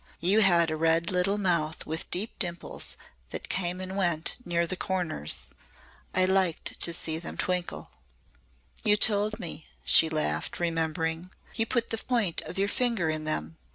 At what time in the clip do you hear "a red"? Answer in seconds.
0.71-1.11